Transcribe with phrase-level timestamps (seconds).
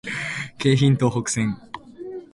[0.57, 1.55] 京浜東北線